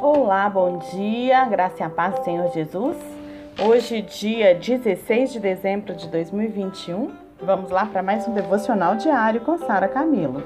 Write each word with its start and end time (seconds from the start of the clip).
Olá, 0.00 0.48
bom 0.48 0.78
dia, 0.90 1.44
graça 1.44 1.76
e 1.80 1.82
a 1.82 1.90
paz 1.90 2.14
do 2.14 2.24
Senhor 2.24 2.50
Jesus. 2.52 2.96
Hoje, 3.58 4.02
dia 4.02 4.54
16 4.54 5.32
de 5.32 5.40
dezembro 5.40 5.94
de 5.94 6.08
2021, 6.08 7.10
vamos 7.40 7.70
lá 7.70 7.86
para 7.86 8.02
mais 8.02 8.26
um 8.28 8.34
devocional 8.34 8.96
diário 8.96 9.40
com 9.40 9.58
Sara 9.58 9.88
Camilo. 9.88 10.42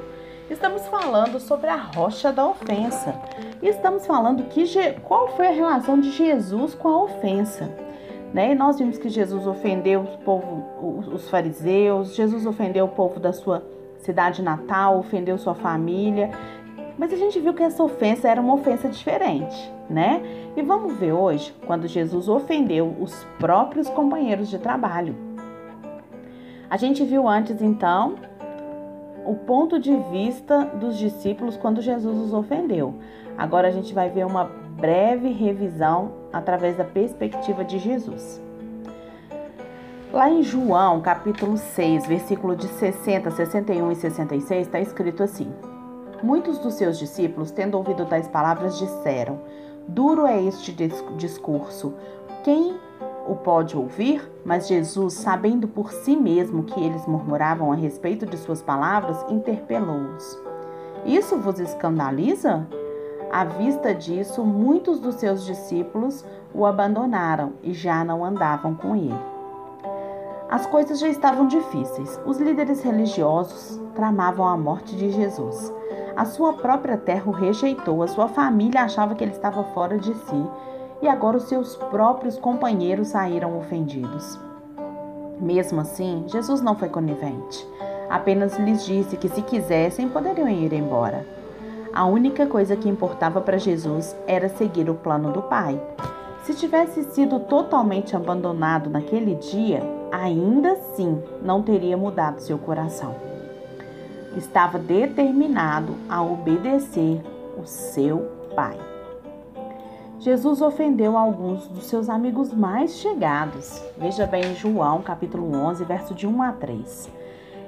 Estamos 0.51 0.87
falando 0.89 1.39
sobre 1.39 1.69
a 1.69 1.77
rocha 1.77 2.33
da 2.33 2.47
ofensa 2.47 3.15
e 3.63 3.69
estamos 3.69 4.07
falando 4.07 4.45
que 4.45 4.65
qual 5.03 5.29
foi 5.37 5.49
a 5.49 5.53
relação 5.53 6.01
de 6.01 6.11
Jesus 6.11 6.75
com 6.75 6.89
a 6.89 7.05
ofensa. 7.05 7.71
Né? 8.33 8.53
E 8.53 8.55
nós 8.55 8.79
vimos 8.79 8.99
que 8.99 9.09
Jesus 9.09 9.47
ofendeu 9.47 10.03
o 10.03 10.19
povo, 10.19 10.65
os 11.13 11.29
fariseus, 11.29 12.15
Jesus 12.15 12.47
ofendeu 12.47 12.85
o 12.85 12.89
povo 12.89 13.19
da 13.19 13.33
sua 13.33 13.63
cidade 13.99 14.43
natal, 14.43 14.99
ofendeu 14.99 15.37
sua 15.39 15.55
família. 15.55 16.31
Mas 16.99 17.13
a 17.13 17.17
gente 17.17 17.39
viu 17.41 17.55
que 17.55 17.63
essa 17.63 17.83
ofensa 17.83 18.29
era 18.29 18.41
uma 18.41 18.55
ofensa 18.55 18.89
diferente, 18.89 19.73
né? 19.89 20.23
E 20.57 20.63
vamos 20.63 20.97
ver 20.97 21.13
hoje 21.13 21.55
quando 21.67 21.87
Jesus 21.87 22.29
ofendeu 22.29 22.95
os 23.01 23.25
próprios 23.39 23.89
companheiros 23.89 24.49
de 24.49 24.59
trabalho. 24.59 25.17
A 26.69 26.77
gente 26.77 27.05
viu 27.05 27.29
antes 27.29 27.61
então 27.61 28.15
o 29.25 29.35
ponto 29.35 29.79
de 29.79 29.95
vista 30.11 30.65
dos 30.65 30.97
discípulos 30.97 31.57
quando 31.57 31.81
Jesus 31.81 32.17
os 32.19 32.33
ofendeu. 32.33 32.95
Agora 33.37 33.69
a 33.69 33.71
gente 33.71 33.93
vai 33.93 34.09
ver 34.09 34.27
uma 34.27 34.45
breve 34.45 35.31
revisão 35.31 36.13
através 36.33 36.77
da 36.77 36.85
perspectiva 36.85 37.65
de 37.65 37.79
Jesus. 37.79 38.41
Lá 40.13 40.29
em 40.29 40.43
João, 40.43 41.01
capítulo 41.01 41.57
6, 41.57 42.07
versículo 42.07 42.57
de 42.57 42.67
60, 42.67 43.31
61 43.31 43.93
e 43.93 43.95
66, 43.95 44.67
está 44.67 44.81
escrito 44.81 45.23
assim: 45.23 45.53
Muitos 46.23 46.59
dos 46.59 46.75
seus 46.75 46.99
discípulos, 46.99 47.51
tendo 47.51 47.77
ouvido 47.77 48.05
tais 48.05 48.29
palavras, 48.29 48.79
disseram: 48.79 49.41
Duro 49.89 50.27
é 50.27 50.43
este 50.43 50.73
discurso. 51.17 51.95
Quem 52.45 52.77
o 53.27 53.35
pode 53.35 53.77
ouvir? 53.77 54.31
Mas 54.45 54.69
Jesus, 54.69 55.15
sabendo 55.15 55.67
por 55.67 55.93
si 55.93 56.17
mesmo 56.17 56.65
que 56.65 56.81
eles 56.81 57.07
murmuravam 57.07 57.73
a 57.73 57.75
respeito 57.75 58.27
de 58.27 58.37
suas 58.37 58.61
palavras, 58.63 59.25
interpelou-os: 59.31 60.39
Isso 61.07 61.39
vos 61.39 61.59
escandaliza? 61.59 62.67
À 63.33 63.45
vista 63.45 63.95
disso, 63.95 64.45
muitos 64.45 64.99
dos 64.99 65.15
seus 65.15 65.45
discípulos 65.47 66.25
o 66.53 66.67
abandonaram 66.67 67.53
e 67.63 67.73
já 67.73 68.05
não 68.05 68.25
andavam 68.25 68.75
com 68.75 68.97
ele. 68.97 69.40
As 70.51 70.67
coisas 70.67 70.99
já 70.99 71.07
estavam 71.07 71.47
difíceis. 71.47 72.21
Os 72.27 72.39
líderes 72.39 72.83
religiosos 72.83 73.81
tramavam 73.95 74.45
a 74.49 74.57
morte 74.57 74.97
de 74.97 75.09
Jesus. 75.13 75.73
A 76.17 76.25
sua 76.25 76.55
própria 76.55 76.97
terra 76.97 77.23
o 77.29 77.31
rejeitou, 77.31 78.03
a 78.03 78.09
sua 78.09 78.27
família 78.27 78.83
achava 78.83 79.15
que 79.15 79.23
ele 79.23 79.31
estava 79.31 79.63
fora 79.73 79.97
de 79.97 80.13
si, 80.13 80.47
e 81.01 81.07
agora 81.07 81.37
os 81.37 81.45
seus 81.45 81.77
próprios 81.77 82.37
companheiros 82.37 83.09
saíram 83.09 83.57
ofendidos. 83.57 84.41
Mesmo 85.41 85.83
assim, 85.83 86.25
Jesus 86.27 86.61
não 86.61 86.75
foi 86.75 86.89
conivente. 86.89 87.65
Apenas 88.11 88.59
lhes 88.59 88.85
disse 88.85 89.17
que, 89.17 89.29
se 89.29 89.43
quisessem, 89.43 90.09
poderiam 90.09 90.49
ir 90.49 90.73
embora. 90.73 91.25
A 91.95 92.05
única 92.07 92.45
coisa 92.45 92.75
que 92.75 92.89
importava 92.89 93.41
para 93.41 93.57
Jesus 93.57 94.17
era 94.27 94.49
seguir 94.49 94.91
o 94.91 94.97
plano 94.97 95.31
do 95.31 95.43
Pai. 95.43 95.81
Se 96.43 96.55
tivesse 96.55 97.05
sido 97.05 97.39
totalmente 97.39 98.17
abandonado 98.17 98.91
naquele 98.91 99.37
dia, 99.37 100.00
ainda 100.13 100.73
assim 100.73 101.23
não 101.43 101.63
teria 101.63 101.97
mudado 101.97 102.41
seu 102.41 102.59
coração. 102.59 103.15
Estava 104.37 104.79
determinado 104.79 105.95
a 106.09 106.23
obedecer 106.23 107.21
o 107.59 107.67
seu 107.67 108.39
Pai. 108.55 108.77
Jesus 110.19 110.61
ofendeu 110.61 111.17
alguns 111.17 111.67
dos 111.69 111.85
seus 111.85 112.09
amigos 112.09 112.53
mais 112.53 112.97
chegados. 112.97 113.83
Veja 113.97 114.27
bem 114.27 114.55
João, 114.55 115.01
capítulo 115.01 115.51
11, 115.57 115.85
verso 115.85 116.15
de 116.15 116.27
1 116.27 116.43
a 116.43 116.53
3. 116.53 117.11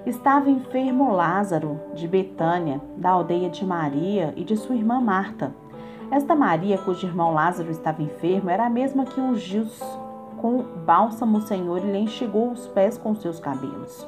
Estava 0.05 0.51
enfermo 0.51 1.15
Lázaro, 1.15 1.81
de 1.95 2.07
Betânia, 2.07 2.81
da 2.97 3.11
aldeia 3.11 3.49
de 3.49 3.65
Maria 3.65 4.35
e 4.37 4.45
de 4.45 4.57
sua 4.57 4.75
irmã 4.75 5.01
Marta. 5.01 5.55
Esta 6.11 6.35
Maria, 6.35 6.77
cujo 6.77 7.07
irmão 7.07 7.33
Lázaro 7.33 7.71
estava 7.71 8.03
enfermo, 8.03 8.51
era 8.51 8.67
a 8.67 8.71
mesma 8.71 9.07
que 9.07 9.19
ungiu 9.19 9.65
com 10.43 10.61
bálsamo 10.85 11.39
o 11.39 11.43
Senhor 11.43 11.79
e 11.85 11.93
lhe 11.93 11.99
enxugou 12.01 12.51
os 12.51 12.67
pés 12.67 12.99
com 12.99 13.15
seus 13.15 13.39
cabelos. 13.39 14.05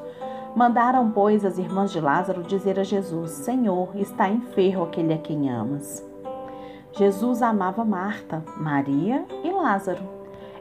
Mandaram, 0.56 1.10
pois, 1.12 1.44
as 1.44 1.58
irmãs 1.58 1.92
de 1.92 2.00
Lázaro 2.00 2.42
dizer 2.42 2.78
a 2.78 2.84
Jesus: 2.84 3.30
Senhor, 3.30 3.90
está 3.94 4.28
enfermo 4.28 4.82
aquele 4.82 5.14
a 5.14 5.18
quem 5.18 5.48
amas. 5.48 6.04
Jesus 6.92 7.40
amava 7.40 7.84
Marta, 7.84 8.42
Maria 8.56 9.24
e 9.44 9.50
Lázaro. 9.50 10.02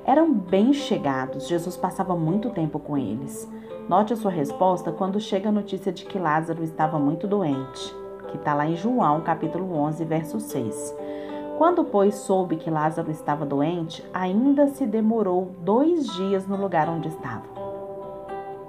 Eram 0.06 0.34
bem 0.34 0.73
chegados, 0.73 1.47
Jesus 1.47 1.75
passava 1.75 2.16
muito 2.16 2.50
tempo 2.51 2.79
com 2.79 2.97
eles. 2.97 3.50
Note 3.88 4.13
a 4.13 4.16
sua 4.16 4.31
resposta 4.31 4.91
quando 4.91 5.19
chega 5.19 5.50
a 5.50 5.51
notícia 5.51 5.91
de 5.91 6.05
que 6.05 6.19
Lázaro 6.19 6.63
estava 6.63 7.00
muito 7.00 7.28
doente, 7.28 7.95
que 8.29 8.38
está 8.38 8.53
lá 8.53 8.66
em 8.66 8.75
João, 8.75 9.22
capítulo 9.22 9.75
11, 9.75 10.05
verso 10.05 10.40
6. 10.40 10.95
Quando, 11.58 11.84
pois, 11.84 12.16
soube 12.16 12.56
que 12.56 12.69
Lázaro 12.69 13.12
estava 13.12 13.46
doente, 13.46 14.03
ainda 14.14 14.68
se 14.68 14.86
demorou 14.86 15.52
dois 15.59 16.08
dias 16.14 16.47
no 16.47 16.56
lugar 16.56 16.90
onde 16.90 17.08
estava. 17.08 17.44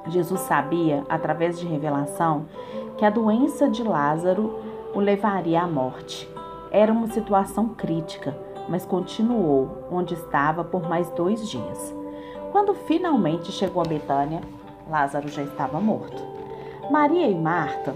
Jesus 0.09 0.41
sabia, 0.43 1.03
através 1.09 1.59
de 1.59 1.67
revelação, 1.67 2.45
que 2.99 3.05
a 3.05 3.11
doença 3.11 3.69
de 3.69 3.83
Lázaro 3.83 4.59
o 4.95 5.01
levaria 5.01 5.63
à 5.63 5.67
morte. 5.67 6.29
Era 6.71 6.93
uma 6.93 7.07
situação 7.07 7.69
crítica, 7.69 8.37
mas 8.69 8.85
continuou 8.85 9.87
onde 9.91 10.15
estava 10.15 10.63
por 10.63 10.89
mais 10.89 11.11
dois 11.11 11.49
dias. 11.49 11.95
Quando 12.53 12.75
finalmente 12.75 13.51
chegou 13.51 13.83
a 13.83 13.89
Betânia, 13.89 14.41
Lázaro 14.89 15.29
já 15.29 15.43
estava 15.43 15.81
morto. 15.81 16.23
Maria 16.91 17.27
e 17.27 17.35
Marta 17.35 17.95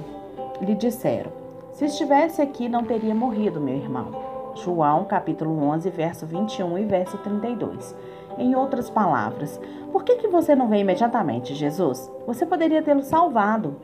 lhe 0.60 0.74
disseram: 0.74 1.30
Se 1.72 1.84
estivesse 1.84 2.40
aqui, 2.40 2.68
não 2.68 2.82
teria 2.84 3.14
morrido, 3.14 3.60
meu 3.60 3.76
irmão. 3.76 4.27
João 4.62 5.04
capítulo 5.04 5.62
11, 5.62 5.90
verso 5.90 6.26
21 6.26 6.78
e 6.78 6.84
verso 6.84 7.16
32. 7.18 7.94
Em 8.36 8.54
outras 8.54 8.88
palavras, 8.88 9.60
por 9.92 10.04
que, 10.04 10.16
que 10.16 10.28
você 10.28 10.54
não 10.54 10.68
vem 10.68 10.80
imediatamente, 10.80 11.54
Jesus? 11.54 12.10
Você 12.26 12.46
poderia 12.46 12.82
tê-lo 12.82 13.02
salvado. 13.02 13.76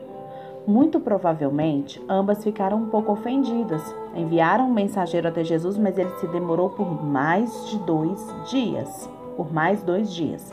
Muito 0.67 0.99
provavelmente, 0.99 2.03
ambas 2.09 2.43
ficaram 2.43 2.77
um 2.77 2.85
pouco 2.87 3.11
ofendidas. 3.11 3.95
Enviaram 4.15 4.65
um 4.65 4.73
mensageiro 4.73 5.27
até 5.27 5.43
Jesus, 5.43 5.77
mas 5.77 5.97
ele 5.97 6.09
se 6.17 6.27
demorou 6.27 6.69
por 6.69 7.03
mais 7.03 7.67
de 7.69 7.77
dois 7.79 8.35
dias. 8.49 9.09
Por 9.35 9.53
mais 9.53 9.83
dois 9.83 10.11
dias. 10.13 10.51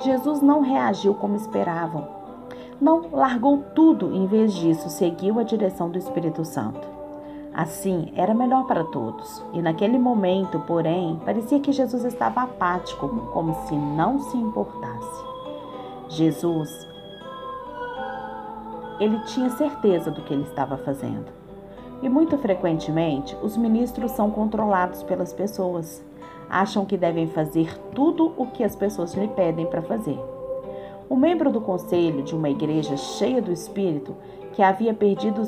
Jesus 0.00 0.42
não 0.42 0.60
reagiu 0.60 1.14
como 1.14 1.36
esperavam. 1.36 2.06
Não 2.80 3.10
largou 3.12 3.58
tudo, 3.74 4.14
em 4.14 4.26
vez 4.26 4.54
disso, 4.54 4.88
seguiu 4.88 5.38
a 5.38 5.42
direção 5.42 5.90
do 5.90 5.98
Espírito 5.98 6.44
Santo. 6.44 6.99
Assim, 7.52 8.12
era 8.14 8.32
melhor 8.32 8.66
para 8.66 8.84
todos. 8.84 9.44
E 9.52 9.60
naquele 9.60 9.98
momento, 9.98 10.60
porém, 10.60 11.20
parecia 11.24 11.58
que 11.58 11.72
Jesus 11.72 12.04
estava 12.04 12.42
apático, 12.42 13.08
como 13.32 13.54
se 13.66 13.74
não 13.74 14.20
se 14.20 14.36
importasse. 14.36 15.24
Jesus, 16.08 16.88
ele 19.00 19.18
tinha 19.20 19.50
certeza 19.50 20.10
do 20.10 20.22
que 20.22 20.32
ele 20.32 20.44
estava 20.44 20.76
fazendo. 20.78 21.26
E 22.02 22.08
muito 22.08 22.38
frequentemente, 22.38 23.36
os 23.42 23.56
ministros 23.56 24.12
são 24.12 24.30
controlados 24.30 25.02
pelas 25.02 25.32
pessoas. 25.32 26.04
Acham 26.48 26.84
que 26.84 26.96
devem 26.96 27.28
fazer 27.28 27.76
tudo 27.94 28.32
o 28.36 28.46
que 28.46 28.64
as 28.64 28.74
pessoas 28.74 29.14
lhe 29.14 29.28
pedem 29.28 29.66
para 29.66 29.82
fazer. 29.82 30.18
Um 31.10 31.16
membro 31.16 31.50
do 31.50 31.60
conselho 31.60 32.22
de 32.22 32.34
uma 32.34 32.48
igreja 32.48 32.96
cheia 32.96 33.42
do 33.42 33.52
Espírito, 33.52 34.16
que 34.52 34.62
havia 34.62 34.94
perdido 34.94 35.42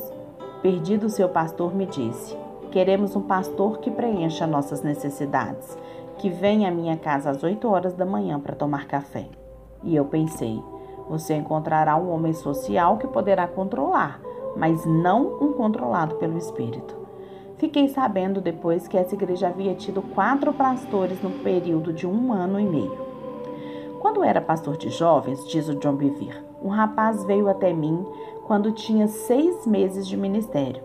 Perdido 0.62 1.09
seu 1.09 1.28
pastor 1.28 1.75
me 1.75 1.87
disse: 1.87 2.39
Queremos 2.71 3.17
um 3.17 3.23
pastor 3.23 3.78
que 3.78 3.91
preencha 3.91 4.47
nossas 4.47 4.81
necessidades, 4.81 5.76
que 6.19 6.31
venha 6.31 6.69
à 6.69 6.70
minha 6.70 6.97
casa 6.97 7.31
às 7.31 7.43
8 7.43 7.67
horas 7.69 7.94
da 7.94 8.06
manhã 8.06 8.38
para 8.38 8.55
tomar 8.55 8.87
café. 8.87 9.26
E 9.82 9.97
eu 9.97 10.05
pensei: 10.05 10.62
você 11.09 11.35
encontrará 11.35 11.97
um 11.97 12.12
homem 12.12 12.32
social 12.32 12.97
que 12.97 13.09
poderá 13.09 13.49
controlar, 13.49 14.20
mas 14.56 14.87
não 14.87 15.37
um 15.43 15.53
controlado 15.53 16.14
pelo 16.14 16.38
espírito. 16.38 16.97
Fiquei 17.56 17.88
sabendo 17.88 18.41
depois 18.41 18.87
que 18.87 18.97
essa 18.97 19.17
igreja 19.17 19.49
havia 19.49 19.75
tido 19.75 20.00
quatro 20.00 20.53
pastores 20.53 21.20
no 21.20 21.31
período 21.43 21.93
de 21.93 22.06
um 22.06 22.32
ano 22.32 22.61
e 22.61 22.65
meio. 22.65 22.99
Quando 23.99 24.23
era 24.23 24.41
pastor 24.41 24.76
de 24.76 24.91
jovens, 24.91 25.44
diz 25.49 25.69
o 25.69 25.75
John 25.75 25.94
Bevere, 25.94 26.41
um 26.62 26.69
rapaz 26.69 27.25
veio 27.25 27.49
até 27.49 27.73
mim 27.73 28.06
quando 28.47 28.73
tinha 28.73 29.09
seis 29.09 29.67
meses 29.67 30.06
de 30.06 30.17
ministério. 30.17 30.83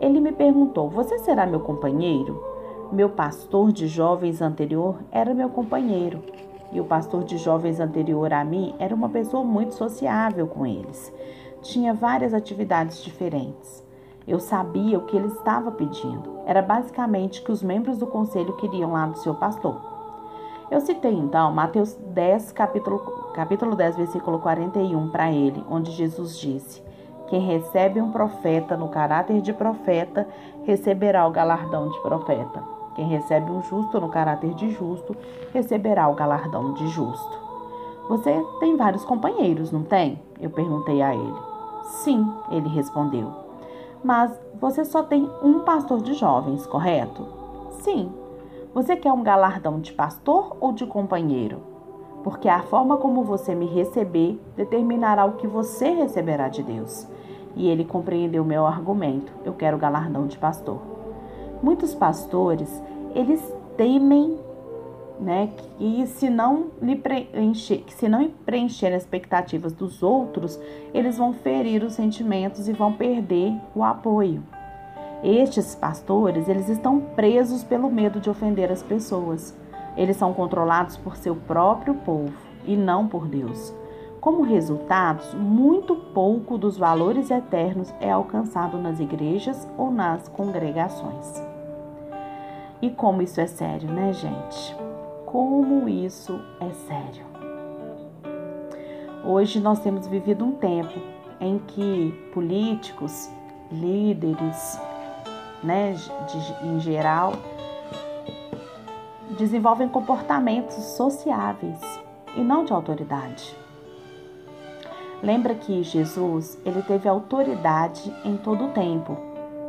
Ele 0.00 0.20
me 0.20 0.32
perguntou: 0.32 0.88
Você 0.90 1.18
será 1.18 1.46
meu 1.46 1.60
companheiro? 1.60 2.42
Meu 2.90 3.10
pastor 3.10 3.72
de 3.72 3.86
jovens 3.86 4.40
anterior 4.40 4.96
era 5.10 5.34
meu 5.34 5.48
companheiro. 5.48 6.22
E 6.72 6.80
o 6.80 6.84
pastor 6.84 7.24
de 7.24 7.38
jovens 7.38 7.80
anterior 7.80 8.32
a 8.32 8.44
mim 8.44 8.74
era 8.78 8.94
uma 8.94 9.08
pessoa 9.08 9.42
muito 9.42 9.74
sociável 9.74 10.46
com 10.46 10.66
eles. 10.66 11.12
Tinha 11.62 11.94
várias 11.94 12.34
atividades 12.34 13.02
diferentes. 13.02 13.86
Eu 14.26 14.38
sabia 14.38 14.98
o 14.98 15.06
que 15.06 15.16
ele 15.16 15.28
estava 15.28 15.70
pedindo. 15.70 16.40
Era 16.46 16.60
basicamente 16.60 17.42
que 17.42 17.50
os 17.50 17.62
membros 17.62 17.98
do 17.98 18.06
conselho 18.06 18.56
queriam 18.56 18.92
lá 18.92 19.06
do 19.06 19.18
seu 19.18 19.34
pastor. 19.34 19.76
Eu 20.70 20.80
citei 20.80 21.14
então 21.14 21.50
Mateus 21.50 21.94
10, 21.94 22.52
capítulo, 22.52 22.98
capítulo 23.34 23.74
10, 23.74 23.96
versículo 23.96 24.38
41 24.38 25.08
para 25.08 25.32
ele, 25.32 25.64
onde 25.70 25.90
Jesus 25.92 26.38
disse: 26.38 26.82
Quem 27.28 27.40
recebe 27.40 28.00
um 28.00 28.10
profeta 28.10 28.76
no 28.76 28.88
caráter 28.88 29.40
de 29.40 29.52
profeta, 29.52 30.26
receberá 30.64 31.26
o 31.26 31.30
galardão 31.30 31.88
de 31.90 32.00
profeta. 32.00 32.62
Quem 32.94 33.06
recebe 33.06 33.50
um 33.50 33.62
justo 33.62 34.00
no 34.00 34.08
caráter 34.08 34.54
de 34.54 34.70
justo, 34.70 35.14
receberá 35.52 36.08
o 36.08 36.14
galardão 36.14 36.72
de 36.72 36.88
justo. 36.88 37.38
Você 38.08 38.42
tem 38.60 38.76
vários 38.76 39.04
companheiros, 39.04 39.70
não 39.70 39.82
tem? 39.82 40.20
Eu 40.40 40.48
perguntei 40.48 41.02
a 41.02 41.14
ele. 41.14 41.36
Sim, 41.82 42.26
ele 42.50 42.68
respondeu. 42.68 43.30
Mas 44.02 44.32
você 44.58 44.84
só 44.84 45.02
tem 45.02 45.30
um 45.42 45.60
pastor 45.60 46.00
de 46.00 46.14
jovens, 46.14 46.66
correto? 46.66 47.26
Sim. 47.82 48.10
Você 48.72 48.96
quer 48.96 49.12
um 49.12 49.22
galardão 49.22 49.80
de 49.80 49.92
pastor 49.92 50.56
ou 50.60 50.72
de 50.72 50.86
companheiro? 50.86 51.60
Porque 52.28 52.46
a 52.46 52.60
forma 52.60 52.98
como 52.98 53.24
você 53.24 53.54
me 53.54 53.64
receber 53.64 54.38
determinará 54.54 55.24
o 55.24 55.36
que 55.36 55.46
você 55.46 55.88
receberá 55.94 56.50
de 56.50 56.62
Deus. 56.62 57.08
E 57.56 57.66
ele 57.66 57.86
compreendeu 57.86 58.44
meu 58.44 58.66
argumento. 58.66 59.32
Eu 59.46 59.54
quero 59.54 59.78
galardão 59.78 60.26
de 60.26 60.36
pastor. 60.36 60.78
Muitos 61.62 61.94
pastores, 61.94 62.82
eles 63.14 63.42
temem 63.78 64.36
né? 65.18 65.48
Que 65.78 66.06
se 66.06 66.28
não 66.28 66.66
lhe 66.82 66.96
preencher, 66.96 67.78
que 67.78 67.94
se 67.94 68.10
não 68.10 68.28
preencher 68.44 68.92
as 68.92 69.04
expectativas 69.04 69.72
dos 69.72 70.02
outros, 70.02 70.60
eles 70.92 71.16
vão 71.16 71.32
ferir 71.32 71.82
os 71.82 71.94
sentimentos 71.94 72.68
e 72.68 72.74
vão 72.74 72.92
perder 72.92 73.54
o 73.74 73.82
apoio. 73.82 74.42
Estes 75.24 75.74
pastores, 75.74 76.46
eles 76.46 76.68
estão 76.68 77.00
presos 77.00 77.64
pelo 77.64 77.90
medo 77.90 78.20
de 78.20 78.28
ofender 78.28 78.70
as 78.70 78.82
pessoas. 78.82 79.56
Eles 79.98 80.16
são 80.16 80.32
controlados 80.32 80.96
por 80.96 81.14
seu 81.14 81.36
próprio 81.36 81.92
povo 81.92 82.32
e 82.64 82.74
não 82.74 83.06
por 83.06 83.28
Deus. 83.28 83.74
Como 84.18 84.42
resultado, 84.42 85.36
muito 85.36 85.94
pouco 85.94 86.56
dos 86.56 86.78
valores 86.78 87.30
eternos 87.30 87.92
é 88.00 88.10
alcançado 88.10 88.78
nas 88.78 88.98
igrejas 88.98 89.68
ou 89.76 89.90
nas 89.90 90.26
congregações. 90.26 91.46
E 92.80 92.88
como 92.88 93.20
isso 93.20 93.40
é 93.42 93.46
sério, 93.46 93.90
né, 93.90 94.14
gente? 94.14 94.88
como 95.30 95.86
isso 95.86 96.40
é 96.58 96.70
sério. 96.70 97.26
Hoje 99.24 99.60
nós 99.60 99.78
temos 99.80 100.06
vivido 100.06 100.42
um 100.42 100.52
tempo 100.52 100.98
em 101.38 101.58
que 101.58 102.30
políticos, 102.32 103.28
líderes, 103.70 104.80
né, 105.62 105.92
de, 105.92 106.66
em 106.66 106.80
geral, 106.80 107.34
desenvolvem 109.38 109.88
comportamentos 109.88 110.74
sociáveis 110.74 111.80
e 112.36 112.42
não 112.42 112.64
de 112.64 112.72
autoridade. 112.72 113.56
Lembra 115.22 115.54
que 115.54 115.82
Jesus, 115.82 116.60
ele 116.64 116.82
teve 116.82 117.08
autoridade 117.08 118.12
em 118.24 118.36
todo 118.36 118.66
o 118.66 118.70
tempo. 118.70 119.16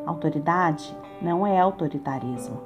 Autoridade 0.08 0.96
não 1.22 1.46
é 1.46 1.60
autoritarismo. 1.60 2.60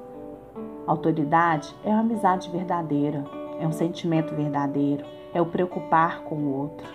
Autoridade 0.88 1.76
é 1.84 1.90
uma 1.90 2.00
amizade 2.00 2.50
verdadeira, 2.50 3.26
é 3.60 3.68
um 3.68 3.72
sentimento 3.72 4.34
verdadeiro, 4.34 5.06
é 5.34 5.42
o 5.42 5.46
preocupar 5.46 6.22
com 6.24 6.36
o 6.36 6.58
outro. 6.58 6.88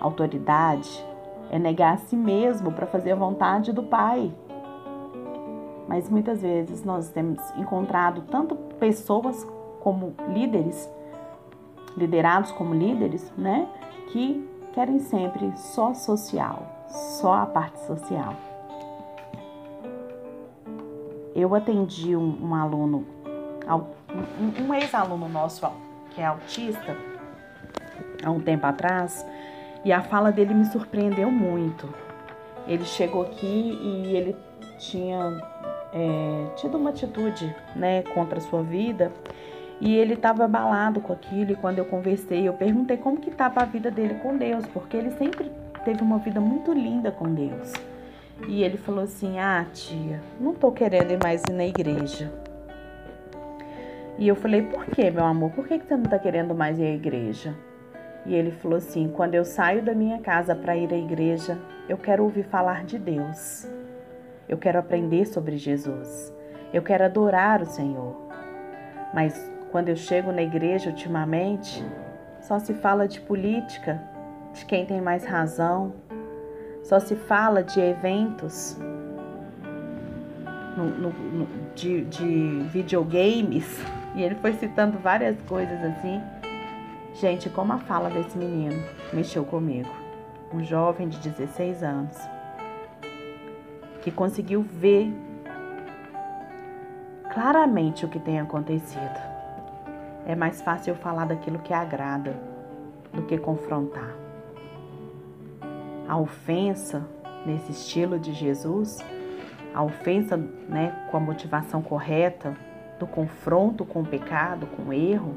Autoridade 0.00 1.04
é 1.50 1.58
negar 1.58 1.94
a 1.94 1.98
si 1.98 2.16
mesmo 2.16 2.72
para 2.72 2.86
fazer 2.86 3.12
a 3.12 3.16
vontade 3.16 3.70
do 3.70 3.82
Pai. 3.82 4.32
Mas 5.86 6.08
muitas 6.10 6.42
vezes 6.42 6.84
nós 6.84 7.10
temos 7.10 7.38
encontrado 7.56 8.22
tanto 8.30 8.67
pessoas 8.78 9.46
como 9.80 10.14
líderes, 10.28 10.88
liderados 11.96 12.50
como 12.52 12.74
líderes, 12.74 13.32
né, 13.36 13.68
que 14.12 14.48
querem 14.72 14.98
sempre 14.98 15.52
só 15.56 15.94
social, 15.94 16.86
só 16.88 17.34
a 17.34 17.46
parte 17.46 17.78
social. 17.86 18.34
Eu 21.34 21.54
atendi 21.54 22.16
um, 22.16 22.38
um 22.42 22.54
aluno, 22.54 23.06
um, 23.68 24.64
um 24.64 24.74
ex-aluno 24.74 25.28
nosso 25.28 25.68
que 26.14 26.20
é 26.20 26.26
autista, 26.26 26.96
há 28.24 28.30
um 28.30 28.40
tempo 28.40 28.66
atrás, 28.66 29.24
e 29.84 29.92
a 29.92 30.02
fala 30.02 30.32
dele 30.32 30.54
me 30.54 30.64
surpreendeu 30.66 31.30
muito. 31.30 31.88
Ele 32.66 32.84
chegou 32.84 33.22
aqui 33.22 33.78
e 33.80 34.16
ele 34.16 34.36
tinha 34.78 35.40
é, 35.92 36.46
tido 36.56 36.76
uma 36.76 36.90
atitude 36.90 37.54
né, 37.74 38.02
contra 38.02 38.38
a 38.38 38.40
sua 38.40 38.62
vida 38.62 39.12
e 39.80 39.94
ele 39.94 40.14
estava 40.14 40.44
abalado 40.44 41.00
com 41.00 41.12
aquilo. 41.12 41.52
E 41.52 41.56
quando 41.56 41.78
eu 41.78 41.84
conversei, 41.84 42.46
eu 42.46 42.52
perguntei 42.52 42.96
como 42.96 43.18
que 43.18 43.30
estava 43.30 43.60
a 43.60 43.64
vida 43.64 43.90
dele 43.90 44.14
com 44.14 44.36
Deus, 44.36 44.66
porque 44.66 44.96
ele 44.96 45.10
sempre 45.12 45.50
teve 45.84 46.02
uma 46.02 46.18
vida 46.18 46.40
muito 46.40 46.72
linda 46.72 47.10
com 47.10 47.32
Deus. 47.32 47.72
E 48.46 48.62
ele 48.62 48.76
falou 48.76 49.04
assim: 49.04 49.38
Ah, 49.38 49.64
tia, 49.72 50.20
não 50.40 50.54
tô 50.54 50.70
querendo 50.70 51.12
ir 51.12 51.18
mais 51.22 51.42
ir 51.48 51.52
na 51.52 51.66
igreja. 51.66 52.30
E 54.18 54.26
eu 54.26 54.36
falei: 54.36 54.62
Por 54.62 54.86
que, 54.86 55.10
meu 55.10 55.24
amor? 55.24 55.50
Por 55.52 55.66
que, 55.66 55.78
que 55.78 55.86
você 55.86 55.96
não 55.96 56.04
tá 56.04 56.18
querendo 56.18 56.54
mais 56.54 56.78
ir 56.78 56.84
à 56.84 56.94
igreja? 56.94 57.54
E 58.26 58.34
ele 58.34 58.50
falou 58.50 58.78
assim: 58.78 59.08
Quando 59.08 59.34
eu 59.34 59.44
saio 59.44 59.82
da 59.82 59.94
minha 59.94 60.20
casa 60.20 60.54
para 60.54 60.76
ir 60.76 60.92
à 60.92 60.96
igreja, 60.96 61.58
eu 61.88 61.96
quero 61.96 62.24
ouvir 62.24 62.44
falar 62.44 62.84
de 62.84 62.98
Deus. 62.98 63.66
Eu 64.48 64.56
quero 64.56 64.78
aprender 64.78 65.26
sobre 65.26 65.58
Jesus. 65.58 66.32
Eu 66.72 66.82
quero 66.82 67.04
adorar 67.04 67.60
o 67.60 67.66
Senhor. 67.66 68.16
Mas 69.12 69.50
quando 69.70 69.90
eu 69.90 69.96
chego 69.96 70.32
na 70.32 70.42
igreja 70.42 70.90
ultimamente, 70.90 71.84
só 72.40 72.58
se 72.58 72.72
fala 72.72 73.06
de 73.06 73.20
política, 73.20 74.02
de 74.54 74.64
quem 74.64 74.86
tem 74.86 75.00
mais 75.00 75.24
razão, 75.24 75.92
só 76.82 76.98
se 76.98 77.14
fala 77.14 77.62
de 77.62 77.78
eventos 77.78 78.78
no, 80.76 80.86
no, 80.86 81.10
no, 81.10 81.48
de, 81.74 82.04
de 82.04 82.62
videogames 82.70 83.78
e 84.14 84.22
ele 84.22 84.36
foi 84.36 84.54
citando 84.54 84.98
várias 84.98 85.36
coisas 85.42 85.78
assim. 85.84 86.22
Gente, 87.14 87.50
como 87.50 87.72
a 87.72 87.78
fala 87.78 88.08
desse 88.08 88.38
menino 88.38 88.82
mexeu 89.12 89.44
comigo. 89.44 89.90
Um 90.54 90.64
jovem 90.64 91.08
de 91.08 91.18
16 91.18 91.82
anos 91.82 92.16
que 94.02 94.10
conseguiu 94.10 94.62
ver 94.62 95.12
claramente 97.32 98.04
o 98.04 98.08
que 98.08 98.18
tem 98.18 98.40
acontecido. 98.40 99.28
É 100.26 100.34
mais 100.34 100.60
fácil 100.60 100.92
eu 100.92 100.96
falar 100.96 101.26
daquilo 101.26 101.58
que 101.58 101.72
agrada 101.72 102.36
do 103.12 103.22
que 103.22 103.38
confrontar 103.38 104.28
a 106.08 106.16
ofensa 106.16 107.06
nesse 107.44 107.70
estilo 107.70 108.18
de 108.18 108.32
Jesus, 108.32 108.98
a 109.74 109.82
ofensa 109.82 110.36
né, 110.36 111.06
com 111.10 111.18
a 111.18 111.20
motivação 111.20 111.82
correta, 111.82 112.56
do 112.98 113.06
confronto 113.06 113.84
com 113.84 114.00
o 114.00 114.06
pecado, 114.06 114.66
com 114.66 114.84
o 114.84 114.92
erro, 114.92 115.36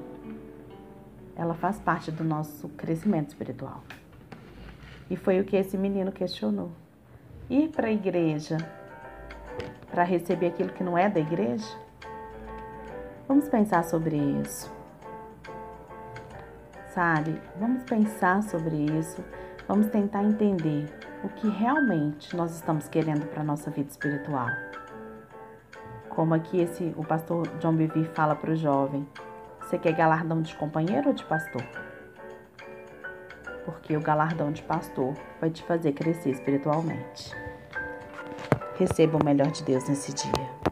ela 1.35 1.53
faz 1.53 1.77
parte 1.77 2.09
do 2.09 2.23
nosso 2.23 2.69
crescimento 2.69 3.27
espiritual. 3.29 3.83
E 5.09 5.15
foi 5.15 5.39
o 5.39 5.43
que 5.43 5.55
esse 5.55 5.77
menino 5.77 6.11
questionou. 6.11 6.71
Ir 7.51 7.67
para 7.67 7.87
a 7.87 7.91
igreja 7.91 8.57
para 9.91 10.03
receber 10.03 10.47
aquilo 10.47 10.69
que 10.69 10.83
não 10.83 10.97
é 10.97 11.07
da 11.07 11.19
igreja? 11.19 11.67
Vamos 13.27 13.47
pensar 13.47 13.83
sobre 13.83 14.15
isso. 14.15 14.73
Sabe? 16.95 17.39
Vamos 17.59 17.83
pensar 17.83 18.41
sobre 18.41 18.75
isso 18.75 19.23
Vamos 19.71 19.87
tentar 19.87 20.21
entender 20.21 20.85
o 21.23 21.29
que 21.29 21.47
realmente 21.47 22.35
nós 22.35 22.53
estamos 22.53 22.89
querendo 22.89 23.25
para 23.27 23.39
a 23.39 23.43
nossa 23.45 23.71
vida 23.71 23.89
espiritual. 23.89 24.49
Como 26.09 26.33
aqui 26.33 26.59
esse, 26.59 26.93
o 26.97 27.05
pastor 27.05 27.47
John 27.59 27.77
Bevere 27.77 28.03
fala 28.13 28.35
para 28.35 28.51
o 28.51 28.55
jovem: 28.57 29.07
você 29.61 29.77
quer 29.77 29.93
galardão 29.93 30.41
de 30.41 30.53
companheiro 30.57 31.07
ou 31.07 31.13
de 31.13 31.23
pastor? 31.23 31.63
Porque 33.65 33.95
o 33.95 34.01
galardão 34.01 34.51
de 34.51 34.61
pastor 34.63 35.13
vai 35.39 35.49
te 35.49 35.63
fazer 35.63 35.93
crescer 35.93 36.31
espiritualmente. 36.31 37.31
Receba 38.77 39.17
o 39.17 39.23
melhor 39.23 39.51
de 39.51 39.63
Deus 39.63 39.87
nesse 39.87 40.13
dia. 40.13 40.70